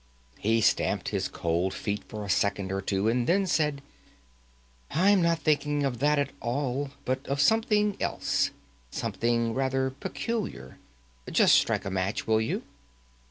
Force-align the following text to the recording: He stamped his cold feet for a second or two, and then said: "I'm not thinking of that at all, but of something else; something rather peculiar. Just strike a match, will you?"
He 0.39 0.61
stamped 0.61 1.09
his 1.09 1.27
cold 1.27 1.75
feet 1.75 2.03
for 2.07 2.25
a 2.25 2.27
second 2.27 2.71
or 2.71 2.81
two, 2.81 3.07
and 3.07 3.27
then 3.27 3.45
said: 3.45 3.83
"I'm 4.89 5.21
not 5.21 5.37
thinking 5.37 5.83
of 5.83 5.99
that 5.99 6.17
at 6.17 6.31
all, 6.39 6.89
but 7.05 7.23
of 7.27 7.39
something 7.39 7.97
else; 8.01 8.49
something 8.89 9.53
rather 9.53 9.91
peculiar. 9.91 10.79
Just 11.31 11.53
strike 11.53 11.85
a 11.85 11.91
match, 11.91 12.25
will 12.25 12.41
you?" 12.41 12.63